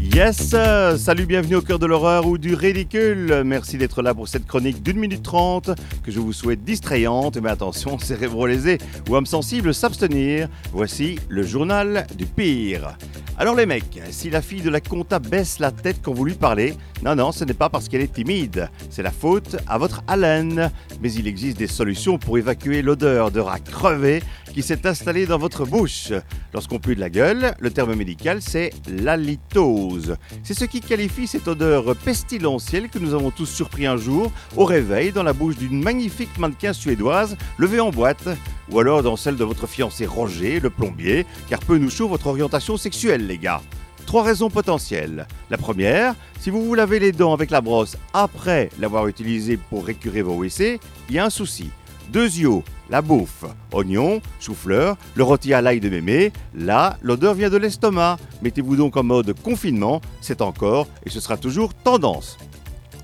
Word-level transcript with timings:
Yes, 0.00 0.52
euh, 0.54 0.96
salut, 0.96 1.26
bienvenue 1.26 1.56
au 1.56 1.60
cœur 1.60 1.80
de 1.80 1.86
l'horreur 1.86 2.24
ou 2.26 2.38
du 2.38 2.54
ridicule. 2.54 3.42
Merci 3.44 3.76
d'être 3.76 4.00
là 4.00 4.14
pour 4.14 4.28
cette 4.28 4.46
chronique 4.46 4.80
d'une 4.80 4.98
minute 4.98 5.24
trente 5.24 5.70
que 6.04 6.12
je 6.12 6.20
vous 6.20 6.32
souhaite 6.32 6.62
distrayante. 6.62 7.36
Mais 7.38 7.50
attention, 7.50 7.98
cérébro 8.00 8.46
lésé 8.46 8.78
ou 9.10 9.16
âme 9.16 9.26
sensible, 9.26 9.74
s'abstenir. 9.74 10.48
Voici 10.72 11.18
le 11.28 11.42
journal 11.42 12.06
du 12.16 12.26
pire. 12.26 12.96
Alors 13.38 13.56
les 13.56 13.66
mecs, 13.66 14.00
si 14.10 14.30
la 14.30 14.40
fille 14.40 14.60
de 14.60 14.70
la 14.70 14.80
compta 14.80 15.18
baisse 15.18 15.58
la 15.58 15.72
tête 15.72 15.96
quand 16.00 16.12
vous 16.12 16.24
lui 16.24 16.34
parlez, 16.34 16.74
non, 17.02 17.16
non, 17.16 17.32
ce 17.32 17.44
n'est 17.44 17.54
pas 17.54 17.68
parce 17.68 17.88
qu'elle 17.88 18.02
est 18.02 18.12
timide. 18.12 18.70
C'est 18.88 19.02
la 19.02 19.10
faute 19.10 19.56
à 19.66 19.78
votre 19.78 20.04
haleine. 20.06 20.70
Mais 21.00 21.12
il 21.12 21.26
existe 21.26 21.58
des 21.58 21.66
solutions 21.66 22.18
pour 22.18 22.38
évacuer 22.38 22.82
l'odeur 22.82 23.32
de 23.32 23.40
rat 23.40 23.58
crevé 23.58 24.22
qui 24.52 24.62
s'est 24.62 24.86
installée 24.86 25.26
dans 25.26 25.38
votre 25.38 25.64
bouche. 25.64 26.12
Lorsqu'on 26.52 26.78
pue 26.78 26.94
de 26.94 27.00
la 27.00 27.10
gueule, 27.10 27.54
le 27.58 27.70
terme 27.70 27.94
médical 27.94 28.42
c'est 28.42 28.70
l'halitose. 28.88 30.16
C'est 30.42 30.54
ce 30.54 30.64
qui 30.64 30.80
qualifie 30.80 31.26
cette 31.26 31.48
odeur 31.48 31.96
pestilentielle 31.96 32.88
que 32.88 32.98
nous 32.98 33.14
avons 33.14 33.30
tous 33.30 33.46
surpris 33.46 33.86
un 33.86 33.96
jour 33.96 34.30
au 34.56 34.64
réveil 34.64 35.12
dans 35.12 35.22
la 35.22 35.32
bouche 35.32 35.56
d'une 35.56 35.82
magnifique 35.82 36.38
mannequin 36.38 36.72
suédoise 36.72 37.36
levée 37.58 37.80
en 37.80 37.90
boîte, 37.90 38.28
ou 38.70 38.78
alors 38.78 39.02
dans 39.02 39.16
celle 39.16 39.36
de 39.36 39.44
votre 39.44 39.66
fiancé 39.66 40.06
Roger, 40.06 40.60
le 40.60 40.70
plombier, 40.70 41.26
car 41.48 41.60
peu 41.60 41.78
nous 41.78 41.90
chaud 41.90 42.08
votre 42.08 42.26
orientation 42.26 42.76
sexuelle 42.76 43.26
les 43.26 43.38
gars. 43.38 43.62
Trois 44.06 44.24
raisons 44.24 44.50
potentielles. 44.50 45.26
La 45.48 45.56
première, 45.56 46.14
si 46.40 46.50
vous 46.50 46.64
vous 46.64 46.74
lavez 46.74 46.98
les 46.98 47.12
dents 47.12 47.32
avec 47.32 47.50
la 47.50 47.60
brosse 47.60 47.96
après 48.12 48.68
l'avoir 48.78 49.06
utilisée 49.06 49.56
pour 49.56 49.86
récurer 49.86 50.22
vos 50.22 50.34
WC, 50.34 50.80
il 51.08 51.14
y 51.14 51.18
a 51.18 51.24
un 51.24 51.30
souci. 51.30 51.70
Deux 52.12 52.26
yeux, 52.26 52.60
la 52.90 53.00
bouffe, 53.00 53.46
oignons, 53.72 54.20
chou-fleur, 54.38 54.98
le 55.14 55.22
rôti 55.22 55.54
à 55.54 55.62
l'ail 55.62 55.80
de 55.80 55.88
mémé, 55.88 56.30
là, 56.54 56.98
l'odeur 57.00 57.32
vient 57.32 57.48
de 57.48 57.56
l'estomac. 57.56 58.18
Mettez-vous 58.42 58.76
donc 58.76 58.98
en 58.98 59.02
mode 59.02 59.32
confinement, 59.40 60.02
c'est 60.20 60.42
encore 60.42 60.86
et 61.06 61.08
ce 61.08 61.20
sera 61.20 61.38
toujours 61.38 61.72
tendance. 61.72 62.36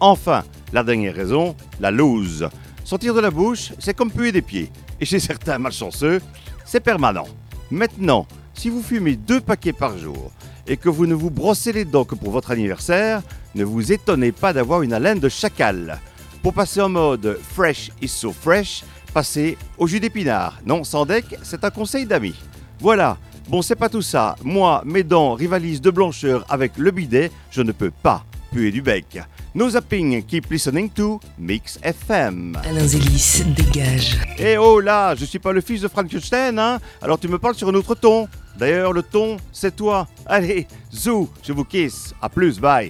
Enfin, 0.01 0.45
la 0.75 0.85
dernière 0.85 1.15
raison, 1.15 1.57
la 1.81 1.91
loose. 1.91 2.51
Sortir 2.85 3.15
de 3.15 3.21
la 3.21 3.31
bouche, 3.31 3.73
c'est 3.79 3.97
comme 3.97 4.11
puer 4.11 4.31
des 4.31 4.43
pieds. 4.43 4.71
Et 5.01 5.07
chez 5.07 5.21
certains 5.21 5.57
malchanceux, 5.57 6.21
c'est 6.67 6.81
permanent. 6.81 7.29
Maintenant, 7.71 8.27
si 8.53 8.69
vous 8.69 8.83
fumez 8.83 9.17
deux 9.17 9.41
paquets 9.41 9.73
par 9.73 9.97
jour 9.97 10.31
et 10.67 10.77
que 10.77 10.91
vous 10.91 11.07
ne 11.07 11.15
vous 11.15 11.31
brossez 11.31 11.73
les 11.73 11.87
dents 11.87 12.05
que 12.05 12.15
pour 12.15 12.31
votre 12.31 12.51
anniversaire, 12.51 13.23
ne 13.55 13.65
vous 13.65 13.91
étonnez 13.91 14.33
pas 14.33 14.53
d'avoir 14.53 14.83
une 14.83 14.93
haleine 14.93 15.19
de 15.19 15.31
chacal. 15.31 15.99
Pour 16.43 16.53
passer 16.53 16.81
en 16.81 16.89
mode 16.89 17.39
fresh 17.43 17.91
is 18.01 18.09
so 18.09 18.33
fresh, 18.33 18.85
passez 19.13 19.57
au 19.77 19.87
jus 19.87 20.01
d'épinard. 20.01 20.59
Non, 20.65 20.85
sans 20.85 21.07
deck, 21.07 21.25
c'est 21.43 21.65
un 21.65 21.71
conseil 21.71 22.07
d'amis. 22.07 22.35
Voilà. 22.81 23.17
Bon, 23.49 23.63
c'est 23.63 23.77
pas 23.77 23.89
tout 23.89 24.03
ça. 24.03 24.37
Moi, 24.45 24.83
mes 24.85 25.03
dents 25.03 25.35
rivalisent 25.35 25.81
de 25.81 25.91
blancheur 25.91 26.45
avec 26.49 26.73
le 26.77 26.91
bidet, 26.91 27.31
je 27.51 27.63
ne 27.63 27.73
peux 27.73 27.91
pas 27.91 28.25
puer 28.53 28.71
du 28.71 28.83
bec. 28.83 29.19
No 29.55 29.69
zapping, 29.71 30.23
keep 30.23 30.51
listening 30.51 30.91
to 30.91 31.19
Mix 31.39 31.79
FM. 31.83 32.57
Alain 32.65 32.87
Zélis, 32.87 33.43
dégage. 33.57 34.19
Eh 34.39 34.57
oh 34.59 34.81
là, 34.81 35.15
je 35.15 35.25
suis 35.25 35.39
pas 35.39 35.53
le 35.53 35.61
fils 35.61 35.81
de 35.81 35.89
Frankenstein, 35.89 36.59
hein 36.59 36.79
Alors 37.03 37.19
tu 37.19 37.27
me 37.29 37.39
parles 37.39 37.55
sur 37.55 37.69
un 37.69 37.75
autre 37.75 37.95
ton. 37.95 38.29
D'ailleurs, 38.57 38.93
le 38.93 39.03
ton, 39.03 39.37
c'est 39.53 39.75
toi. 39.75 40.07
Allez, 40.27 40.67
zou, 40.93 41.29
je 41.43 41.53
vous 41.53 41.65
kiss. 41.65 42.15
À 42.21 42.29
plus, 42.29 42.61
bye. 42.61 42.87